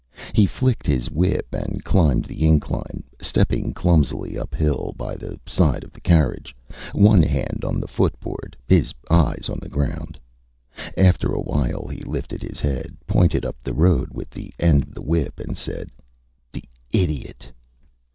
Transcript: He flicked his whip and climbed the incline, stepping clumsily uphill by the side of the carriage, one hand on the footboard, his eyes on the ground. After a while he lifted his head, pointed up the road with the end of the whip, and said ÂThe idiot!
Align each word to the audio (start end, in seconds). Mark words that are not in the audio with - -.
He 0.33 0.47
flicked 0.47 0.87
his 0.87 1.11
whip 1.11 1.53
and 1.53 1.83
climbed 1.83 2.25
the 2.25 2.43
incline, 2.47 3.03
stepping 3.21 3.71
clumsily 3.71 4.35
uphill 4.35 4.95
by 4.97 5.15
the 5.15 5.39
side 5.45 5.83
of 5.83 5.93
the 5.93 6.01
carriage, 6.01 6.55
one 6.93 7.21
hand 7.21 7.63
on 7.63 7.79
the 7.79 7.87
footboard, 7.87 8.57
his 8.67 8.95
eyes 9.11 9.47
on 9.47 9.59
the 9.61 9.69
ground. 9.69 10.19
After 10.97 11.31
a 11.33 11.39
while 11.39 11.85
he 11.87 11.99
lifted 11.99 12.41
his 12.41 12.59
head, 12.59 12.97
pointed 13.05 13.45
up 13.45 13.57
the 13.61 13.75
road 13.75 14.09
with 14.11 14.31
the 14.31 14.51
end 14.57 14.81
of 14.81 14.95
the 14.95 15.03
whip, 15.03 15.39
and 15.39 15.55
said 15.55 15.91
ÂThe 16.51 16.63
idiot! 16.91 17.51